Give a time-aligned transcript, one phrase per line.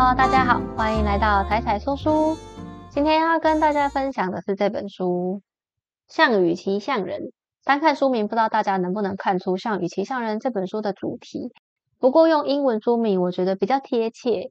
[0.00, 2.34] 大家好，欢迎来到彩彩说书。
[2.88, 5.42] 今天要跟大家分享的是这本书
[6.12, 7.20] 《项羽骑象人》。
[7.64, 11.52] 单看书名，不知道大家能不能看出《项羽骑象人》这本书的主题。
[11.98, 14.30] 不过用英文书名，我觉得比较贴切，《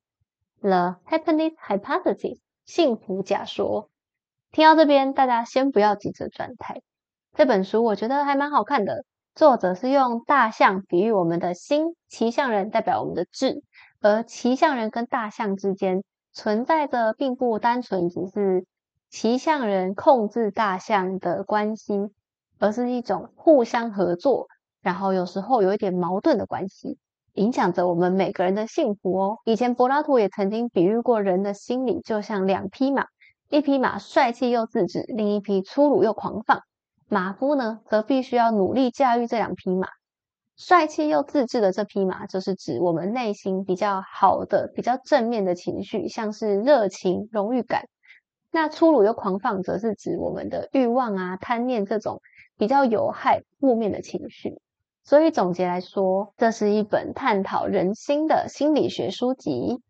[0.61, 2.35] The Happiness Hypothesis》
[2.65, 3.89] 幸福假说。
[4.51, 6.83] 听到这边，大家先不要急着转台。
[7.35, 9.03] 这本书我觉得还蛮好看的。
[9.33, 13.63] 作者是用大象比喻我们的心，骑象人代表我们的智，
[14.01, 18.65] 而骑象人跟大象之间存在着并不单纯只是
[19.09, 22.09] 骑象人控制大象的关系，
[22.59, 24.47] 而是一种互相合作，
[24.81, 26.97] 然后有时候有一点矛盾的关系，
[27.33, 29.39] 影响着我们每个人的幸福哦。
[29.43, 33.07] 以前柏拉图也曾经比喻过人的心理就像两匹马，
[33.49, 36.61] 一匹马帅气又自制，另一匹粗鲁又狂放。
[37.09, 39.87] 马夫呢，则必须要努力驾驭这两匹马。
[40.59, 47.87] 帅气又自制的这匹马，就是指我们内心比较好的、比较正面的情绪，像是热情、荣誉感。
[48.51, 52.21] 那粗鲁又狂放，则是指我们的欲望啊、贪念这种
[52.57, 54.59] 比较有害、负面的情绪。
[55.01, 59.81] 所以总结来说，这是一本探讨人心的心理学书籍。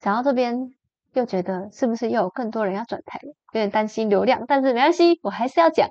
[0.00, 0.74] 讲到这边，
[1.12, 3.20] 又觉得是不是又有更多人要转台？
[3.22, 5.88] 有点担心流量，但是没关系，我还是要讲。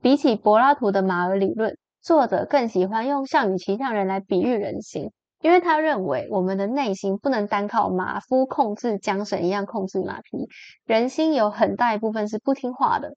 [0.00, 5.10] 比起柏拉图的马儿理论，作者更喜欢用项羽骑象人来比喻人心，
[5.40, 10.46] 因为他认为我们的内心不能单靠马夫控制缰绳一样控制马匹，
[10.84, 13.14] 人心有很大一部分是不听话的。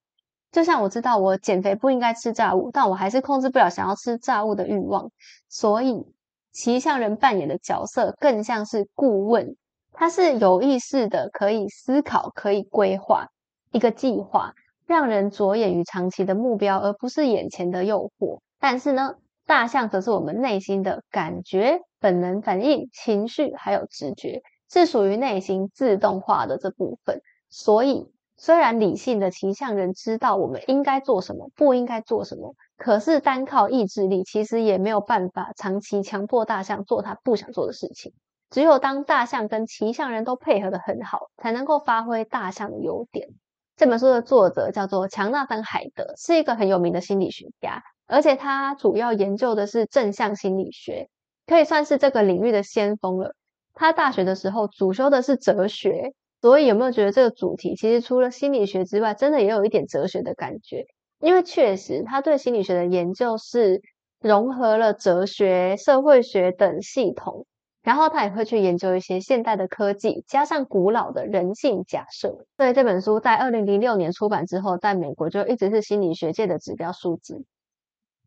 [0.53, 5.11] 就像我知道我减肥不应该吃炸物，但我还是控制不了想要吃炸物的欲望。
[5.49, 6.05] 所以
[6.53, 9.57] 骑象人扮演的角色更像是顾问，
[9.91, 13.27] 他是有意识的，可以思考，可以规划
[13.73, 14.53] 一个计划。
[14.85, 18.39] 让人着眼于长期的目标，而不是眼前的诱惑。
[18.59, 27.21] 但是呢，大象则是我们内心的感觉、本能反应、情绪还有直觉，是属于内心自动化的这部分。
[27.49, 38.13] 所以，虽然理性的骑象人知道我们应该做什么，不应该做什么，可是单靠意志力，其实也没有办法长期强迫大象做他不想做的事情。
[38.49, 43.27] 只有当大象跟骑象人都配合的很好，才能够发挥大象的优点。
[43.75, 51.09] 这本书的作者叫做强纳森·海德，是一个很有名的心理学家，而且他主要研究的是正向心理学，
[51.45, 53.35] 可以算是这个领域的先锋了。
[53.73, 60.85] 他大学的时候主修的是哲学，所以有没有觉得这个主题其实除了心理学之外，真的也有一点哲学的感觉？
[61.19, 63.81] 因为确实他对心理学的研究是
[64.19, 67.45] 融合了哲学、社会学等系统。
[67.83, 72.45] 然后他也会去研究一些现代的科技，加上古老的人性假设。
[72.57, 77.45] 所以这本书在二零零六年出版之后，在美国就一直是心理学界的指标书籍。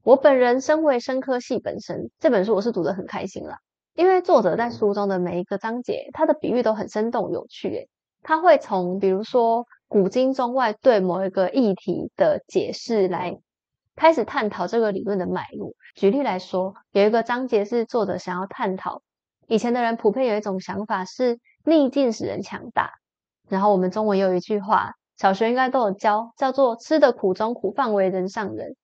[0.02, 3.58] 我本人身为生科系本身，这本书我是读得很开心啦，
[3.94, 7.68] 因为作者在书中的每一个章节，他的比喻都很生动有趣。
[7.68, 7.88] 诶，
[8.22, 13.38] 他会从比如说古今中外对某一个议题的解释来
[13.94, 15.72] 开始探讨这个理论的脉络。
[15.94, 19.02] 举例来说，有一个章节是作者想要探讨。
[19.48, 22.94] 以前的人普遍有一种想法是逆境使人强大，
[23.50, 28.76] 然后我们中文有一句话，小学应该都有教，叫做“吃的苦中苦，方为人上人”。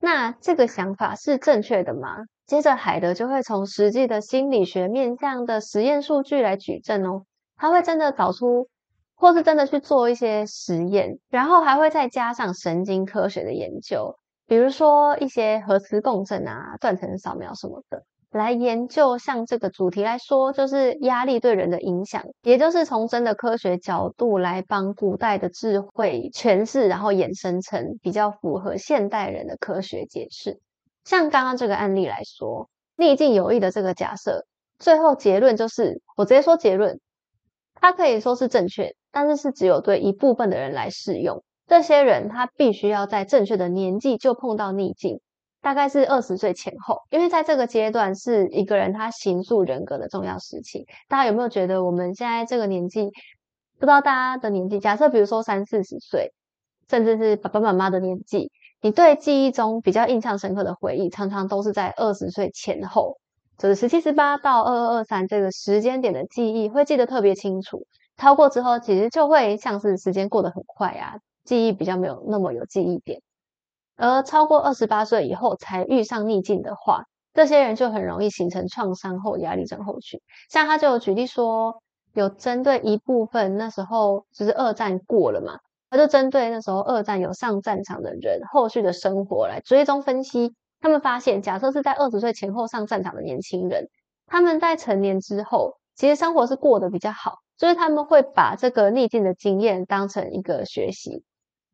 [0.00, 2.18] 那这个想法是正确的吗？
[2.46, 7.24] 接着海德就会从实际的心理学面向的实验数据来举证哦，
[7.56, 8.68] 他会真的找出，
[9.14, 14.16] 或是真的去做一些实验，然后还会再加上神经科学的研究，
[14.46, 18.04] 比如说一些核磁共振啊、断层扫描什么的。
[18.30, 30.60] 来研究像这个主题来说，就是压力对人的影响，也就是从真的科学角度来帮古代的智慧诠释，然后衍生成比较符合现代人的科学解释。
[31.04, 34.44] 像刚刚这个案例来说，逆境有益的这个假设，
[34.78, 37.00] 最后结论就是，我直接说结论，
[37.74, 41.42] 它可以说是正确，但是是只有对一部分的人来适用。
[41.66, 45.20] 这些人他必须要在正确的年纪就碰到逆境。
[45.68, 50.86] 大概是二十岁前后，因为在这个阶段是一个人他形塑人格的重要时期。
[51.10, 53.04] 大家有没有觉得我们现在这个年纪，
[53.78, 54.80] 不知道大家的年纪？
[54.80, 56.32] 假设比如说三四十岁，
[56.88, 58.50] 甚至是爸爸妈妈的年纪，
[58.80, 63.18] 你对记忆中比较印象深刻的回忆，常常都是在二十岁前后，
[63.58, 67.84] 就是十七、十八到二二、二三这个时间点的记忆，会记得特别清楚。
[68.16, 73.20] 超过之后，其实就会像是时间过得很快啊，记忆比较没有那么有记忆点。
[73.98, 77.02] 而超过二十八岁以后才遇上逆境的话，
[77.34, 80.20] 这些人就很容易形成创伤后压力症候群。
[80.48, 81.82] 像他就有举例说，
[82.14, 85.58] 有针对一部分那时候就是二战过了嘛，
[85.90, 90.54] 他就针对那时候二战有上战场的人后续的生活来追踪分析。
[90.80, 93.88] 他们发现，假设是在二十岁前后上战场的年轻人，
[94.26, 101.24] 他们在成年之后其实生活是过得比较好，所以他们会把这个逆境的经验当成一个学习，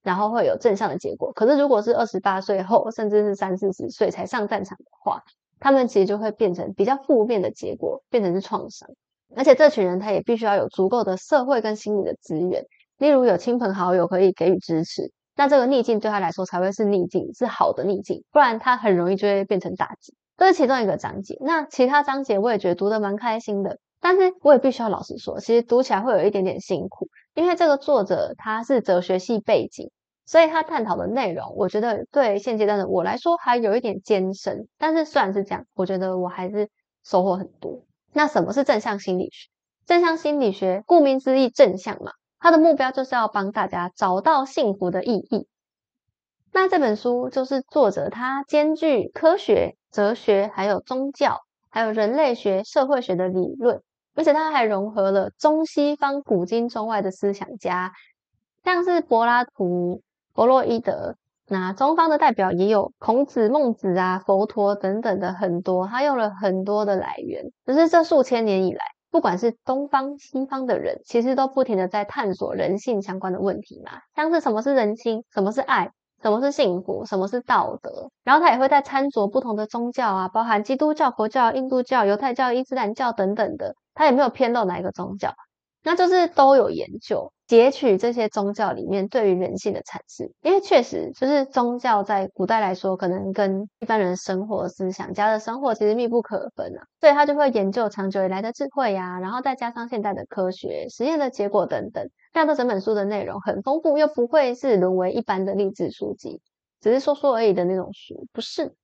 [0.05, 1.33] 然后会有正向的结果。
[1.33, 5.25] 可是如果是二十八岁后，甚至是三四十岁才上战场的话，
[5.59, 8.89] 他们其实就会变成比较负面的结果，变成是创伤。
[9.35, 12.67] 而且这群人他也必须要有足够的社会跟心理的资源，
[12.99, 20.15] 例如有亲朋好友可以给予支持，那这个逆境对他来说才会是逆境，是好的逆境，不然他很容易就会变成打击。
[20.37, 29.91] 这是其中一个章节，那其他章节我也觉得读得蛮开心的，但是我也必须要老实说，其实读起来会有一点点辛苦，因为这个作者他是哲学系背景，
[30.25, 34.69] 所以他探讨的内容，我觉得对现阶段的我来说还有一点艰深。
[34.79, 36.71] 但是虽然是这样，我觉得我还是
[37.05, 37.83] 收获很多。
[38.13, 39.51] 那什么是正向心理学？
[39.87, 45.47] 正向心理学顾名思义，正向嘛，它的目标就是要帮大家找到幸福的意义。
[46.53, 53.83] 那这本书就是作者他兼具科学、哲学，还有宗教，还有人类学、社会学的理论，
[54.15, 57.93] 而且他还融合了中西方古今中外的思想家，
[58.63, 60.03] 像是柏拉图、
[60.35, 61.17] 弗洛伊德。
[61.47, 67.45] 那中方的代表也有孔子、孟子啊、佛陀等等的很多，他用了很多的来源。
[67.67, 75.91] 只是这数千年以来，不管是东方、西方的人，其实都不停的在探索人性相关的问题嘛，像是什么是人心，什么是爱。
[76.25, 77.05] 什么是幸福？
[77.05, 78.09] 什么是道德？
[78.25, 85.35] 然后他也会在参酌不同的宗教啊，包含基督教、佛教、印度教、犹太教、伊斯兰教等等的，他也没有偏漏哪一个宗教。
[85.82, 106.43] 那就是都有研究，截取这些宗教里面对于人性的阐释，因为确实就是宗教在古代来说，可能跟一般人生活思想家的生活其实密不可分啊，所以他就会研究长久以来的智慧呀，然后再加上现代的科学实验的结果等等，让这整本书的内容很丰富，又不会是沦为一般的励志书籍，
[106.81, 108.75] 只是说说而已的那种书，不是。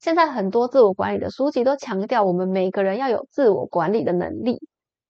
[0.00, 4.58] 现在很多自我管理的书籍都强调，我们每个人要有自我管理的能力，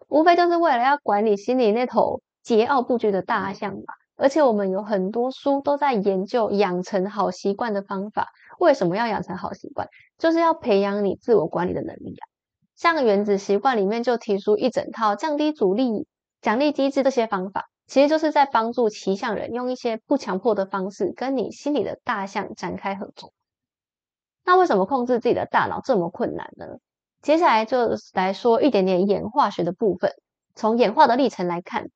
[0.06, 3.94] 无非就是为了要管理心里那头桀骜不驯的大象吧。
[4.16, 8.28] 而且我们有很多书都在研究养成好习惯的方法。
[8.58, 9.88] 为什么要养成好习惯？
[10.18, 12.24] 就是要培养你自我管理的能力啊。
[12.74, 16.06] 像原子习惯里面就提出一整套降低阻力、
[16.40, 23.32] 奖励机制这些方法，其实就是在帮助骑象人用一些不强迫的方式，跟你心里的大象展开合作。
[24.44, 26.66] 那为什么控制自己的大脑这么困难呢？
[27.20, 30.12] 接下来就来说一点点演化学的部分。
[30.56, 31.90] 从演化的历程来看，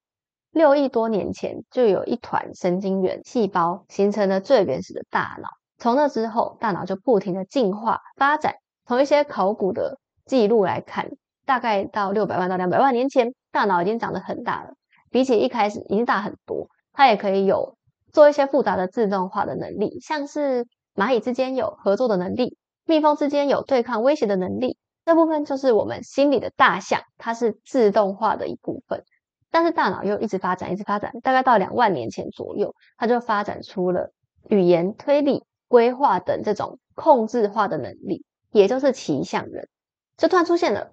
[0.52, 5.48] 六亿多年前就有一团神经元细胞形成了最原始的大脑。
[5.78, 8.54] 从那之后，大脑就不停的进化发展。
[8.86, 11.12] 从一些考古的记录来看，
[11.46, 14.74] 大概到六百万到两百万年前，大脑已经长得很大了，
[15.10, 16.68] 比起一开始已经大很多。
[16.92, 17.78] 它也可以有
[18.12, 20.66] 做一些复杂的自动化的能力，像是。
[20.98, 22.56] 蚂蚁之间有合作的能力，
[22.86, 24.78] 蜜蜂之间有对抗威胁的能力。
[25.04, 29.04] 这部分就是我们心里的大象，它是自动化的一部分。
[29.50, 34.10] 但是大脑又一直发展，一直发展，大概到两万年前左右，它就发展出了
[34.48, 39.68] 语言、推理、规划等这种控制化的能力，也就是骑象人，
[40.16, 40.92] 就突然出现了。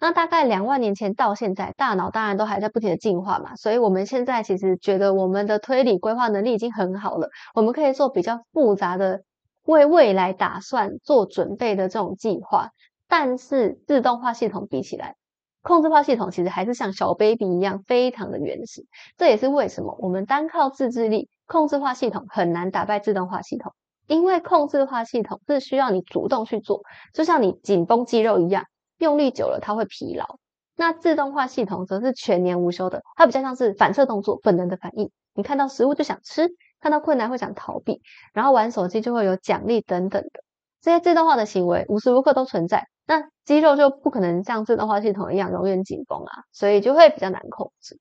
[0.00, 9.22] 那大概两万年前到现在，大脑当然都还在不停的进化嘛，所以我们现在其实觉得我们的推理规划能力已经很好了，我们可以做比较复杂的
[9.64, 12.70] 为未来打算做准备的这种计划。
[13.08, 15.16] 但是自动化系统比起来，
[15.62, 18.86] 控制化系统其实还是像小 baby 一样非常的原始。
[19.16, 23.72] 这也是为什么我们单靠自制力，控制化系统很难打败自动化系统，
[24.08, 26.82] 因为控制化系统是需要你主动去做，
[27.14, 28.64] 就像你紧绷肌肉一样。
[28.98, 30.38] 用力久了，它会疲劳。
[30.74, 35.10] 那自动化系统则是全年无休的，它比较像是反射动作、本能的反应。
[35.34, 36.48] 你看到食物就想吃，
[36.80, 38.00] 看到困难会想逃避，
[38.32, 40.42] 然后玩手机就会有奖励等等的
[40.80, 42.88] 这些自动化的行为，无时无刻都存在。
[43.06, 48.00] 那肌肉就不可能像自动化系统一样永远紧绷啊，所以就会比较难控制。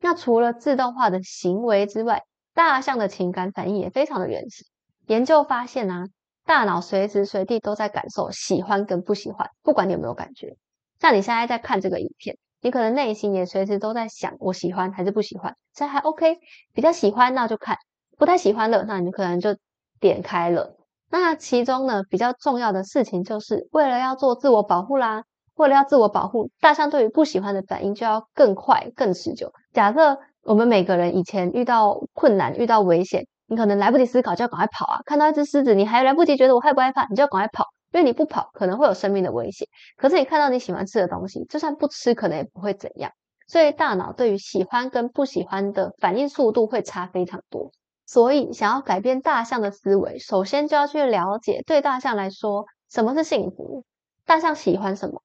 [0.00, 4.66] 那除了自动化的行为之外，大象的情感反应也非常的原始。
[5.06, 6.06] 研究发现啊。
[6.48, 10.54] 大脑随时随地都在感受喜欢跟不喜欢，不管你有没有感觉。
[11.00, 15.56] 像你现在在看这个影片，你可能内心也随时都在想我喜欢还是不喜欢。
[15.74, 16.38] 这还 OK，
[16.72, 17.78] 比较喜欢那就看，
[18.16, 19.56] 不太喜欢了，那你可能就
[19.98, 20.76] 点开了。
[21.10, 25.24] 那其中呢比较重要的事情，就是为了要做自我保护啦，
[25.56, 29.52] 为了要自我保护，大象对于不喜欢的反应就要更快、更持久。
[29.72, 33.26] 假设我们每个人以前遇到困难、遇到危险。
[33.48, 35.00] 你可能来不及思考就要赶快跑啊！
[35.04, 39.68] 看到一只狮子，你还来不及觉得我害不害怕，你就要赶快跑，因为你不跑可能会有生命的危险。
[39.96, 43.12] 可是你看到你喜欢吃的东西，就算不吃，可能也不会怎样。
[43.46, 47.70] 所以大脑对于喜欢跟不喜欢的反应速度会差非常多。
[48.04, 53.84] 所以想要改变大象的思维，首先就要去了解，对大象来说什么是幸福，
[54.24, 55.22] 大象喜欢什么，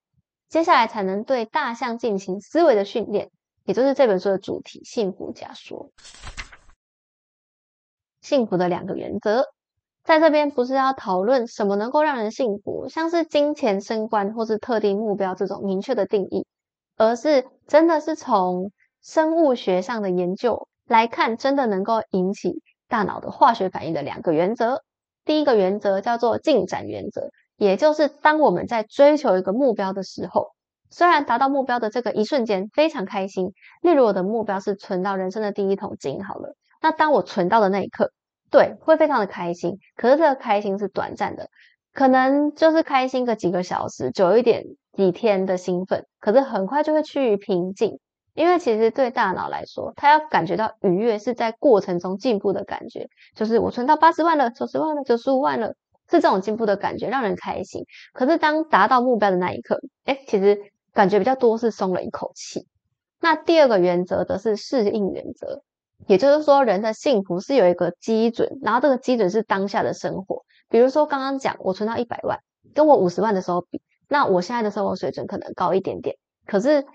[0.47, 3.29] 接下来才能对大象进行思维的训练，
[3.65, 5.89] 也就是这本书的主题——幸福假说。
[8.21, 9.45] 幸福的两个原则，
[10.03, 16.45] 在这边不是要讨论什么能够让人幸福，像是金钱、升官或是特定目标这种明确的定义，
[16.97, 24.83] 而是真的是从生物学上的研究来看，真的能够引起大脑的化学反应的两个原则。
[25.25, 30.47] 第一个原则叫做进展原则，也就是当我们在追求一个目标的时候，
[30.89, 36.55] 虽然达到目标的这个一瞬间非常开心，例如我的目标是存到人生的第一桶金，好了。
[36.81, 38.11] 那当我存到的那一刻，
[38.49, 39.77] 对，会非常的开心。
[39.95, 41.49] 可是这个开心是短暂的，
[41.93, 47.99] 可能就是开心个几个小时，久一点几天的兴奋，可是很快就会趋于平静。
[48.33, 55.75] 因为其实对大脑来说，它要感觉到愉悦是在过程中进步的感觉，就是我存到八十万了、九十万了、九十五万了，
[56.09, 57.83] 是这种进步的感觉，让人开心。
[58.13, 62.67] 可是当达到目标的那一刻，哎，其实感觉比较多是松了一口气。
[63.19, 65.61] 那第二个原则则是适应原则。
[66.07, 70.43] 也就是说，人的幸福是有一个基准，然后这个基准是当下的生活。
[70.69, 72.39] 比如说，刚刚讲我存到一百万，
[72.73, 76.85] 跟我五十万的时候比，那我现在的生活水准可能高一点点，可是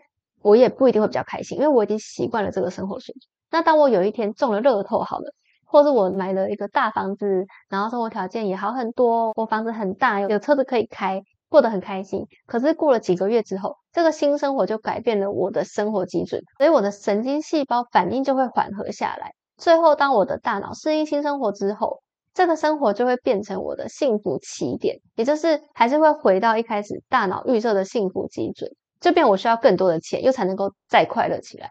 [0.42, 3.22] 我也不一定会比较开心，因为我已经习惯了这个生活水准。
[3.50, 5.32] 那当我有一天中了乐透，好了，
[5.64, 11.22] 或者我买了一个大房子，然后生活条件也好很多，我房子很大，有车子可以开。
[11.56, 19.32] 过得很开心，可是过了几个月之后，这个新生活就改变了我的生活基准，所以我的神经细胞反应就会缓和下来。
[19.56, 22.02] 最后，当我的大脑适应新生活之后，
[22.34, 28.70] 这个生活就会变成我的幸福起点，也就是还是会回到一开始大脑预设的幸福基准，
[29.00, 31.70] 这边我需要更多的钱，又才能够再快乐起来。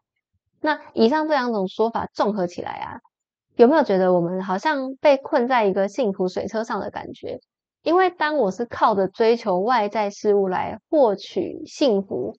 [0.61, 3.01] 那以上这两种说法综合起来啊，
[3.55, 7.39] 有没有觉得我们好像被困在一个幸福水车上的感觉？
[7.85, 12.35] 因为当我是靠着追求外在事物来获取幸福，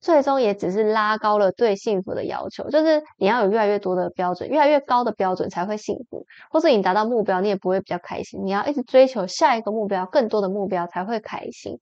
[0.00, 2.70] 最终也只是拉高了对幸福的要求。
[2.70, 8.44] 就是你要有越来越多的标准，越来越高的标准才会幸福，或者你达到目标，你也不会比较开心。
[8.44, 11.80] 你要一直追求下一个目标，更多的目标才会开心，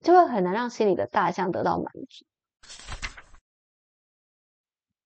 [0.00, 2.24] 就会很难让心里的大象得到满足。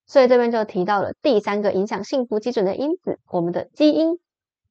[0.07, 4.19] 所以这边就提到了第三个影响幸福基准的因子——我们的基因。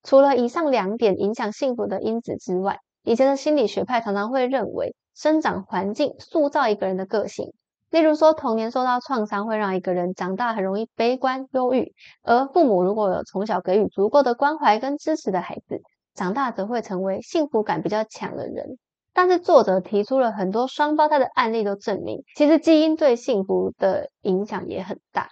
[0.03, 7.53] 除了以上两点影响幸福的因子之外，以前的心理学派常常会认为，生长环境塑造一个人的个性。
[7.91, 11.93] 例如说，童年受到创伤会让一个人长大很容易悲观、忧郁；
[12.23, 15.83] 而父母如果有从小给予足够的关怀跟支持的孩子，
[16.15, 18.79] 长大则会成为幸福感比较强的人。
[19.13, 25.31] 但是，作者提出了很多双胞胎的案例，都证明其实基因对幸福的影响也很大。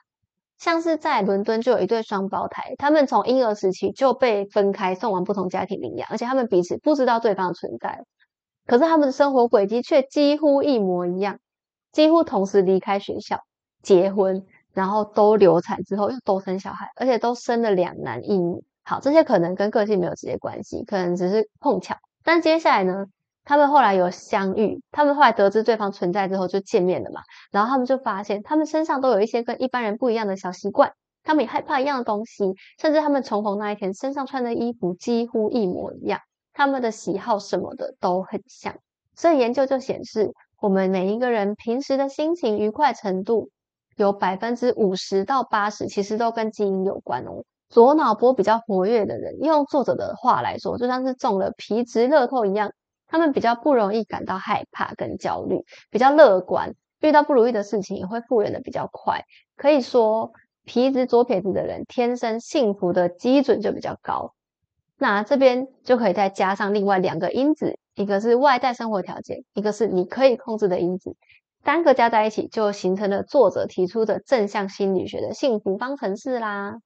[0.58, 8.04] 像是在伦敦就有一对双胞胎，他们从婴儿时期就被分开送往不同家庭领养，而且他们彼此不知道对方的存在。
[8.66, 11.38] 可是他们的生活轨迹却几乎一模一样，
[11.92, 13.40] 几乎同时离开学校、
[13.82, 18.62] 结婚，然后都流产之后又都生小孩，而且都生了两男一女。
[18.84, 21.96] 好，这些可能跟个性没有直接关系，可能只是碰巧。
[22.24, 23.06] 但接下来呢？
[23.48, 30.92] 他们后来有相遇，他们后来得知对方存在之后就见面了嘛，然后他们就发现他们身上都有一些跟一般人不一样的小习惯，
[31.24, 36.20] 他们也害怕一样的东西，甚至他们重逢那一天身上穿的衣服几乎一模一样，
[36.52, 38.76] 他们的喜好什么的都很像，
[39.16, 43.48] 所以研究就显示，我们每一个人平时的心情愉快程度
[43.96, 47.44] 有百分之五十到八十其实都跟基因有关哦。
[47.70, 52.72] 左脑波比较活跃的人，用作者的话来说，就像是中了皮质乐透一样。
[53.08, 59.24] 他们比较不容易感到害怕跟焦虑，比较乐观，遇到不如意的事情也会复原的比较快。
[59.56, 60.32] 可以说，
[60.64, 64.34] 皮质左撇子的人天生幸福的基准就比较高。
[64.98, 71.16] 那这边就可以再加上另外两个因子，一个是外在生活条件，一个是你可以控制的因子，
[71.64, 76.78] 三个加在一起就形成了作者提出的正向心理学的幸福方程式啦。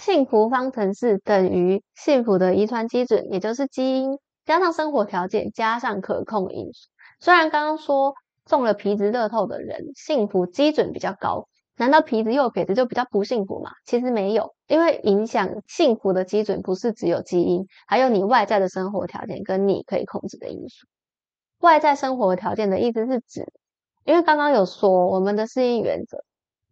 [0.00, 6.88] 幸福方程式等于幸福的遗传基准，也就是基因加上生活条件加上可控因素。
[7.20, 8.14] 虽然刚刚说
[8.46, 13.72] 中了皮质乐透的人幸福基准比较高，难道皮质右撇子就比较不幸福吗？
[13.84, 20.86] 其实没有，因为影响幸福的基准不是只有基因，还有你外在的生活条件跟你可以控制的因素。
[21.58, 23.52] 外在生活条件的意思是指，
[24.06, 26.24] 因为刚刚有说我们的适应原则。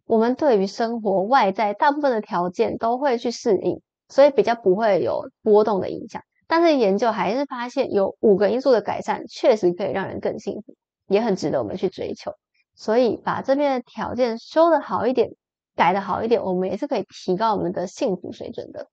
[0.09, 6.23] 我们对于生活外在大部分的条件都会去适应，所以比较不会有波动的影响。
[6.47, 10.73] 但是研究还是发现，有五个因素的改善确实可以让人更幸福，
[11.05, 12.33] 也很值得我们去追求。
[12.73, 15.29] 所以把这边的条件修得好一点，
[15.75, 18.87] 改得好一点，我们也是可以提高我们的幸福水准的。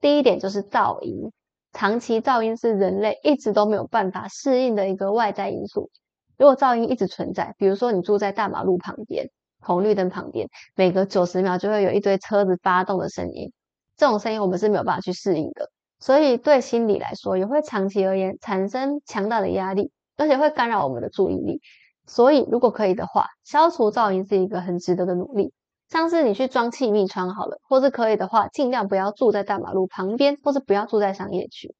[0.00, 1.30] 第一点就是噪音，
[1.72, 5.90] 长期噪音是人类一直都没有办法适应的一个外在因素。
[6.36, 9.30] 如果噪音一直存在，比如说你住在大马路旁边、
[9.66, 13.52] 红绿灯旁边，每隔九十秒就会有一堆车子发动的声音，
[13.96, 15.68] 这种声音我们是没有办法去适应的，
[15.98, 21.60] 所以对心理来说也会长期而言产生强大的压力，而且会干扰我们的注意力。
[22.06, 25.52] 所以如果可以的话，消除噪音是一个很值得的努力。
[25.88, 31.74] 像是你去装气密窗好了，或是可以的话，尽量不要住在大马路旁边，或是不要住在商业区。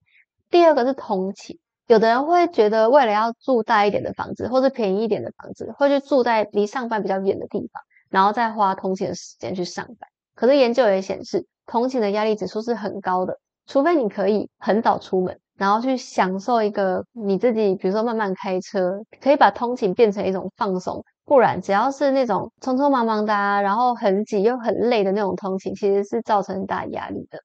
[0.48, 10.10] 第二个是通勤，有的人会觉得为了要住大一点的房子，或是便宜一点的房子，会去住在离上班比较远的地方，然后再花通勤的时间去上班。
[10.34, 21.04] 可是研究也显示，通勤的压力指数是很高的，除非你可以很早出门，然后去享受一个你自己，比如说慢慢开车，可以把通勤变成一种放松。
[21.24, 27.38] 不然，只要是那种匆匆忙忙的，啊然后很挤又很累的那种通勤，其实是造成很大压力的。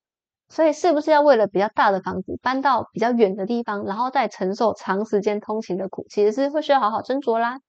[0.51, 7.60] 所以，是不是要为了比较大的房子搬到比较远的地方，然后再承受长时间通勤的苦，其实是会需要好好斟酌啦。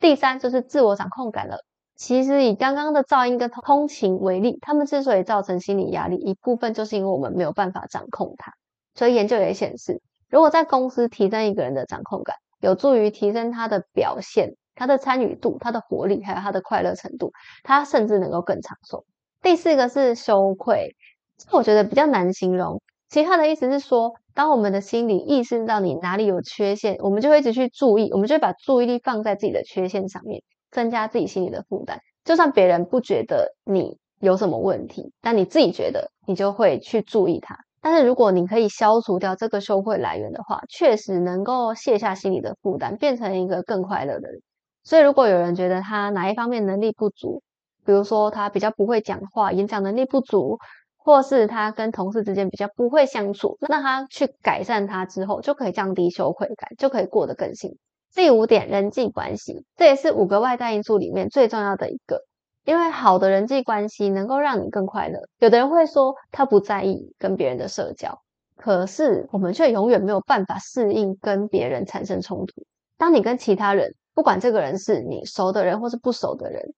[0.00, 1.58] 第三就是自我掌控感了。
[1.96, 8.52] 其实以刚刚的噪音跟通勤为例，他们之所以造成心理压力，一部分就是因为我们没有办法掌控它。
[8.94, 10.00] 所以研究也显示，
[10.30, 14.54] 如果在公司提升一个人的掌控感，有助于提升他的表现。
[14.76, 17.30] 他的参与度、他的活力，还有他的快乐程度，
[17.62, 19.04] 他甚至能够更长寿。
[19.40, 20.96] 第四个是羞愧，
[21.36, 22.80] 这我觉得比较难形容。
[23.08, 32.00] 其实他的意思是说，当我们的心理意识到你哪里有缺陷，我们就会一直去注意，我们就会把注意力放在自己的缺陷上面，增加自己心里的负担。
[32.24, 37.56] 就算别人不觉得你有什么问题，但你自己觉得，你就会去注意它。
[37.80, 44.40] 但是如果你可以消除掉这个羞愧来源的话，确实能够卸下心里的负担，变成一个更快乐的人。
[44.82, 47.42] 所以，如果有人觉得他哪一方面能力不足，
[47.84, 50.58] 比如说他比较不会讲话，演讲能力不足，
[51.04, 57.76] 或是他跟同事之间比较不会相处，那他去改善他之后，就可以降低羞愧感，就可以过得更幸福。
[58.14, 62.22] 第五点，人际关系，这也是五个外在因素里面最重要的一个，
[62.64, 65.18] 因为好的人际关系能够让你更快乐。
[65.40, 68.22] 有的人会说他不在意跟别人的社交，
[68.56, 72.64] 可是我们却永远没有办法适应跟别人产生冲突。
[72.96, 76.72] 当你跟其他人，不管这个人是你熟的人或是不熟的人，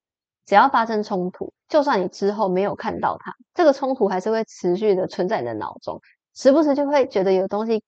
[0.46, 6.00] 只要发生冲突，就算你之后没有看到它，这个冲突还是会持续的存在你的脑中，
[6.34, 7.82] 时不时就会觉得有东西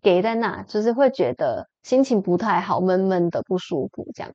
[0.00, 4.32] 给在那，就是会觉得心情不太好，闷闷的不舒服这样。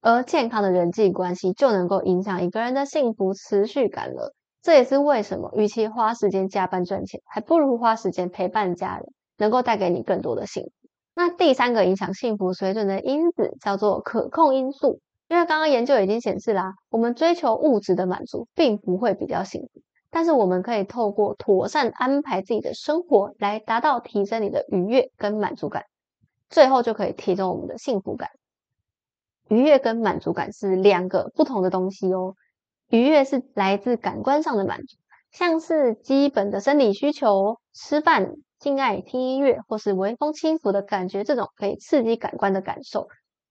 [0.00, 4.34] 而健康的人际关系就能够影响一个人的幸福持续感了。
[4.62, 10.70] 这也是为什么，与其花时间加班赚钱，还不如花时间陪伴家人，能够带给你更多的幸福。
[11.14, 25.84] 那第三个影响幸福水准的因子叫做可控因素，因为刚刚研究已经显示啦，我们追求物质的满足并不会比较幸福，但是我们可以透过妥善安排自己的生活来达到提升你的愉悦跟满足感，
[26.48, 28.30] 最后就可以提升我们的幸福感。
[29.48, 32.34] 愉悦跟满足感是两个不同的东西哦，
[32.88, 34.96] 愉悦是来自感官上的满足，
[35.32, 38.34] 像是基本的生理需求，吃饭。
[38.58, 43.06] 性爱、听音乐或是微风轻拂的感觉，这种可以刺激感官的感受，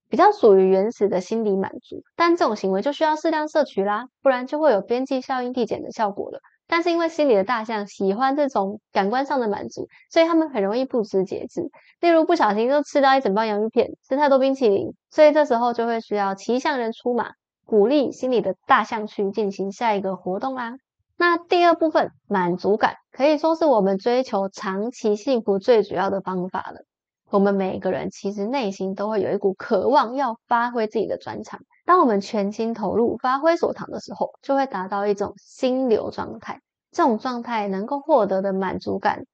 [0.09, 2.03] 比较属于原始的心理满足。
[2.15, 6.39] 但这种行为就需要适量摄取啦，不然就会有边际效应递减的效果了。
[6.67, 17.33] 但是因为心理的大象喜欢这种感官上的满足，所以他们很容易不知节制，例如不小心就吃到一整包洋芋片，吃太多冰淇淋，所以这时候就会需要骑象人出马，
[17.65, 20.73] 鼓励心理的大象去进行下一个活动啦。
[21.17, 26.81] 那第二部分满足感可以说是我们追求长期幸福最主要的方法了。
[27.29, 31.59] 我们每一个人其实内心都会有一股渴望要发挥自己的专长。
[31.85, 36.61] 当我们全心投入、发挥所长的时候，就会达到一种心流状态。
[36.91, 39.25] 这种状态能够获得的满足感，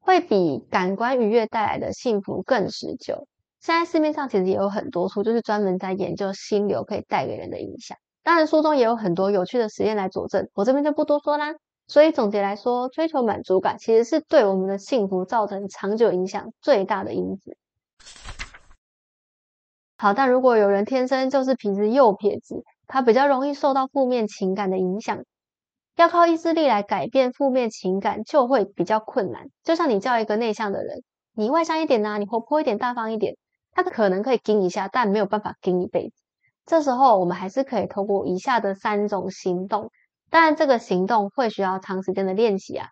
[0.00, 3.28] 会比感官愉悦带来的幸福更持久。
[3.60, 7.96] 现在市面上其实也有很多书，就是专门在研究心流可以带给人的影响。
[8.22, 11.54] 当然，书中也有很多有趣的实验来佐证，我这边就不多说啦。
[11.88, 17.56] 所以总结来说，追求满足感其实是对我们的幸福造成长久影响最大的因子。
[19.96, 25.24] 好，但如果有人天生就是皮质右撇子，他比较容易受到负面情感的影响，
[25.96, 29.46] 要靠意志力来改变负面情感就会比较困难。
[29.64, 31.02] 就像你叫一个内向的人，
[31.34, 33.36] 你外向一点呐，你活泼一点、大方一点，
[33.72, 36.14] 他可能可以盯一下，但没有办法盯一辈子。
[36.66, 39.90] 这时候，我们还是可以通过以下的三种行动，
[40.30, 42.88] 当然这个行动会需要长时间的练习啊，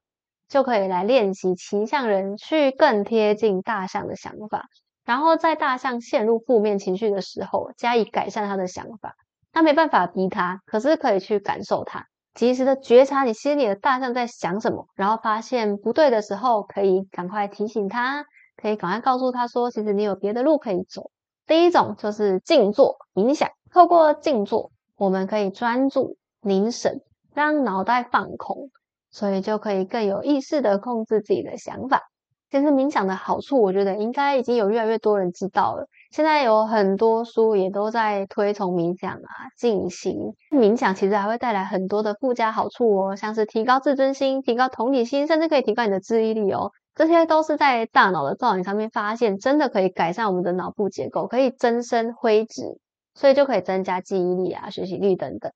[0.48, 4.66] 就可以来练习骑象人去更贴近大象的想法，
[5.04, 9.14] 然后在大象陷入负面情绪的时候，加以改善他的想法。
[9.52, 18.24] 他没办法逼他，可是可以去感受他，及时的觉察你心里的大象在想什么，然后发现不对的时候，可以赶快提醒他，
[18.56, 21.12] 可以赶快告诉他说，其实你有别的路可以走。
[21.46, 27.02] 第一种就是静坐冥想，透过静坐，我们可以专注凝神，
[27.34, 28.70] 让脑袋放空，
[29.10, 32.02] 所以就可以更有意识的控制自己的想法。
[32.50, 35.88] 其实冥想的好处，我觉得应该已经有越来越多人知道了。
[36.12, 46.70] 现在有很多书也都在推崇冥想啊，进行冥想，其实还会带来很多的附加好处哦，像是提高自尊心、提高同理心，甚至可以提高你的注意力哦。
[46.94, 52.78] 这些都是在大脑的造影上面发现，真的可以改善我们的脑部结构，可以增生灰质，
[53.14, 55.50] 所以就可以增加记忆力啊、学习力等等。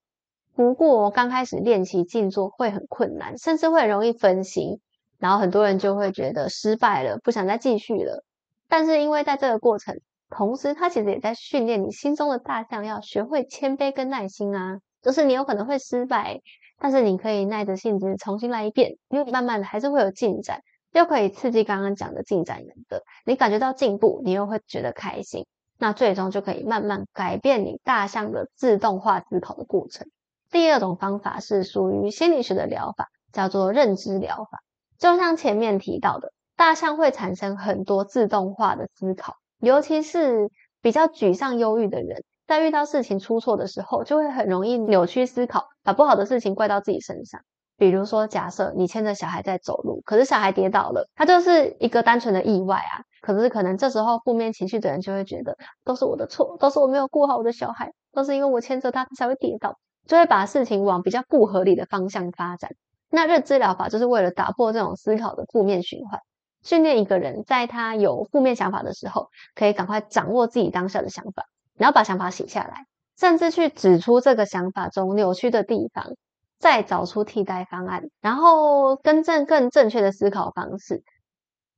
[0.59, 4.81] 不过刚开始练习静坐会很困难，甚至会容易分心，
[5.17, 8.25] 然后很多人就会觉得失败了，不想再继续了。
[8.69, 14.81] 但是因为在这个过程，同时它其实也在训练你心中的大象，要学会谦卑跟耐心啊。
[15.01, 16.41] 就是你有可能会失败，
[16.81, 20.63] 但是你可以耐着性子重新来一遍，因为慢慢的还是会有进展。
[20.93, 25.47] 又可以刺激刚刚讲的进展原则，你感觉到进步，你又会觉得开心，
[25.79, 30.09] 那最终就可以慢慢改变你大象的自动化思考的过程。
[30.51, 34.61] 第二种方法是属于心理学的疗法，叫做认知疗法。
[34.99, 47.41] 就像前面提到的，大象会产生很多自动化的思考，尤其是比较沮丧、忧郁的人，在遇到事情出错的时候，就会很容易扭曲思考，把不好的事情怪到自己身上。
[47.77, 53.05] 比如说，假设你牵着小孩在走路，可是小孩跌倒了，他就是一个单纯的意外啊。
[53.21, 62.73] 可是可能这时候负面情绪的人就会觉得都是我的错，都是我没有顾好我的小孩，都是因为我牵着他才会跌倒，就会把事情往比较不合理的方向发展。
[63.09, 66.21] 那认知疗法就是为了打破这种思考的负面循环，
[66.65, 71.45] 训练一个人在他有负面想法的时候，可以赶快掌握自己当下的想法，
[71.77, 76.17] 然后把想法写下来，甚至去指出这个想法中扭曲的地方。
[76.61, 81.05] 再找出替代方案，然后更正更正确的思考方式，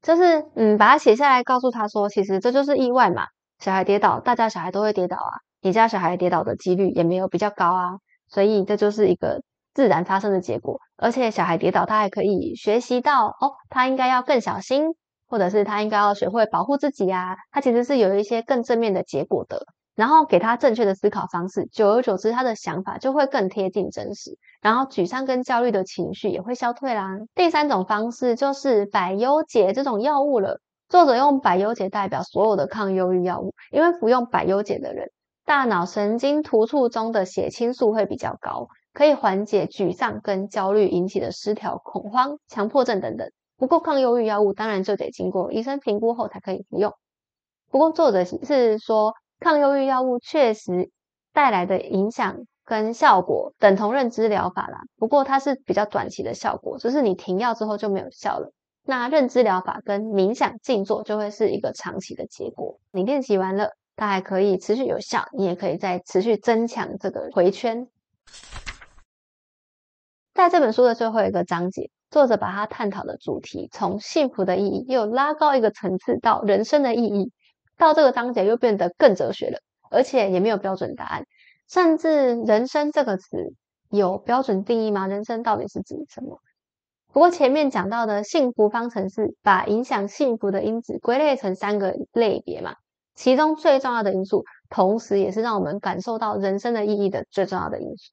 [0.00, 3.26] 就是嗯，把它写下来，告诉他说，其实这就是意外嘛。
[3.58, 7.98] 小孩跌倒，大家小孩都会跌倒啊，你家小孩跌倒的几率也没有比较高啊，
[8.30, 9.42] 所以这就是一个
[9.74, 10.80] 自然发生的结果。
[10.96, 14.94] 而且小孩跌倒，他还可以学习到哦，他应该要更小心，
[15.26, 17.36] 或者是他应该要学会保护自己啊。
[17.50, 19.66] 他其实是有一些更正面的结果的。
[19.96, 27.18] 然后给他正确的思考方式，久而久之，他的想法就会更贴近真实，然后沮丧跟焦虑的情绪也会消退啦。
[27.34, 30.58] 第三种方式就是百忧解这种药物了。
[30.88, 35.10] 作者用百忧解代表所有的抗忧郁药物，因为服用百忧解的人，
[35.50, 43.32] 大脑神经突触中的血清素会比较高，可以缓解沮丧跟焦虑引起的失调、恐慌、强迫症等等。
[43.56, 46.94] 不过抗忧郁药物当然就得经过医生评估后才可以服用。
[47.68, 49.14] 不过作者是说。
[49.40, 50.90] 抗忧郁药物确实
[51.32, 58.52] 带来的影响跟效果等同认知疗法啦，不过它是比较短期的效果，就是你停药之后就没有效了。
[58.84, 62.78] 那认知疗法跟冥想静坐就会是一个长期的结果。
[62.92, 67.86] 你练习完了，它还可以持续有效，你也可以再持续增强这个回圈。
[70.32, 77.30] 在这本书的最后一个章节，作者把他探讨的主题从幸福的意义又拉高一个层次到人生的意义。
[77.76, 79.58] 到这个章节又变得更哲学了，
[79.90, 81.24] 而且也没有标准答案，
[81.68, 83.52] 甚至“人生”这个词
[83.90, 85.08] 有标准定义吗？
[85.08, 86.40] 人生到底是指什么？
[87.12, 92.76] 不过前面讲到的幸福方程式，把影响幸福的因子归类成三个类别嘛，
[93.20, 98.12] 其中最重要的因素，同时也是让我们感受到人生的意义的最重要的因素。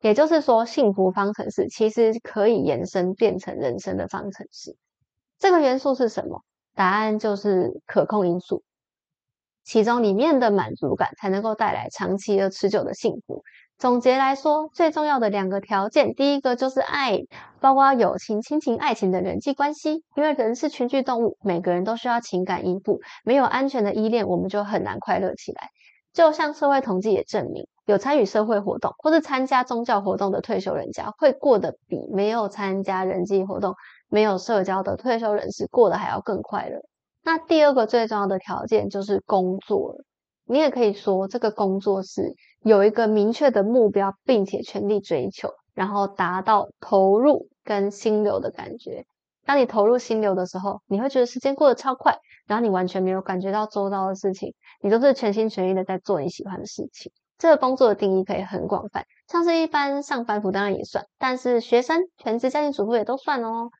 [0.00, 4.74] 也就是说，幸福方程式其实可以延伸变成人生的方程式。
[5.38, 6.42] 这个元素是什么？
[6.74, 8.62] 答案就是可控因素。
[9.62, 13.44] 其中里面的满足感才能够带来长期而持久的幸福。
[13.80, 17.20] 总结来说，最重要的两个条件，第一个就是爱，
[17.60, 20.04] 包括友情、亲情、爱情的人际关系。
[20.14, 25.70] 因为人是群居动物，每个人都需要情感依附，没有安全的依恋，我们就很难快乐起来。
[26.12, 33.76] 就像社会统计也证明，有参与社会活动或是参加宗教活动的退休人家，会过得比没有参加人际活动、
[34.10, 36.82] 没有社交的退休人士过得还要更快乐。
[37.24, 39.94] 那第二个最重要的条件就是工作。
[40.44, 49.06] 你也可以说，这个工作是有一个明确的目标，并且全力追求，然后达到投入跟心流的感觉。
[49.46, 57.10] 当你投入心流的时候，你会觉得时间过得超快，然后你完全没有感觉到周遭的事情，你都是全心全意的在做你喜欢的事情。
[57.38, 63.70] 这个工作的定义可以很广泛，像是一般上班族当然也算，但是学生、全职家庭主妇也都算哦。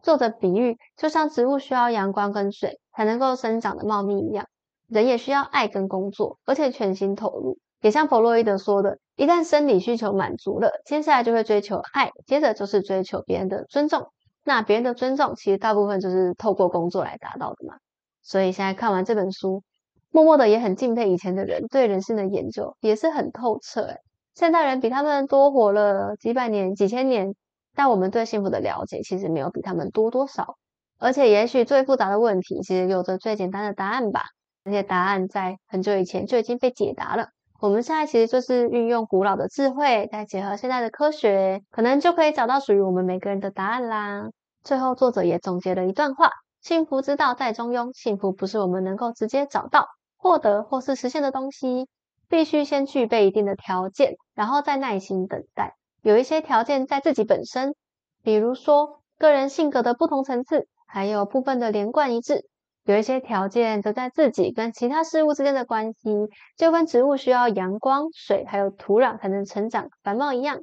[0.00, 4.46] 做的比喻，就像植物需要阳光跟水才能够生长的茂密一样，
[4.86, 7.58] 人也需要爱跟工作，而且全心投入。
[7.82, 14.06] 也像弗洛伊德说的，一旦生理需求满足了，接下来就会追求爱，接着就是追求别人的尊重。
[14.44, 17.74] 那别人的尊重，其实大部分就是透过工作来达到的嘛。
[18.22, 19.62] 所以现在看完这本书，
[20.10, 23.82] 默默的也很敬佩以前的人对人性的研究也是很透彻。
[23.82, 23.96] 诶
[24.34, 27.34] 现代人比他们多活了几百年、几千年，
[27.74, 30.56] 但我们对幸福的了解其实没有比他们多多少。
[30.98, 34.22] 而且，也许最复杂的问题其实有着最简单的答案吧。
[34.64, 37.30] 那些答案在很久以前就已经被解答了。
[37.62, 44.30] 我们现在其实就是运用古老的智慧，再结合现在的科学，可能就可以找到属于我们每个人的答案啦。
[44.64, 46.28] 最后，作者也总结了一段话：
[46.60, 47.96] 幸福之道在中庸。
[47.96, 51.86] 幸福不是我们能够直接找到、获得或是实现的东西，
[52.28, 55.76] 必须先具备一定的条件，然后再耐心等待。
[56.02, 57.76] 有一些条件在自己本身，
[58.24, 60.66] 比如说个人性格的不同层次。
[60.84, 62.44] 还有部分的连贯一致，
[62.84, 66.10] 有一些条件则在自己跟其他事物之间的关系，
[66.56, 70.62] 就跟植物需要阳光、水还有土壤才能成长繁茂一样，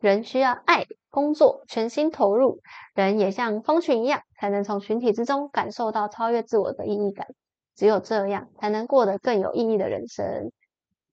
[0.00, 2.60] 人需要爱、工作、全心投入，
[2.94, 7.28] 人也像蜂群一样，才能从群体之中感受到超越自我的意义感。
[7.76, 10.50] 只有这样，才能过得更有意义的人生。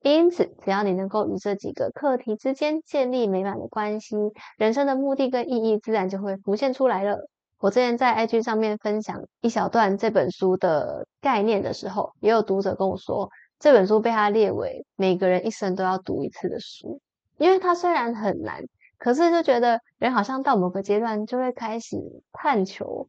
[0.02, 4.15] 因此，只要你能够与这几个课题之间建立美满的关系，
[4.58, 7.28] 人生的目的跟意义自然就会浮现出来了。
[7.60, 17.02] 我之前在 IG 上面分享一小段这本书的概念的时候，也有读者跟我说，这本书被他列为每个人一生都要读一次的书，
[17.38, 18.63] 因为它虽然很难，
[19.00, 21.98] 可是就觉得人好像到某个阶段就会开始
[22.32, 23.08] 探求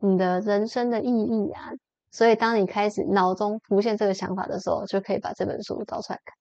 [0.00, 1.70] 你的人生的意义啊，
[2.10, 6.34] 所以当你开始脑中浮现这个想法的时候，就可以把这本书找出来看。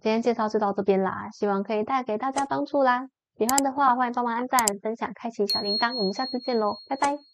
[0.00, 3.08] 今天介绍就到这边啦，希望可以带给大家帮助啦。
[3.36, 5.96] 喜欢的话，欢迎帮忙按赞、分享、开启小铃铛。
[5.96, 7.31] 我们下次见喽，拜拜。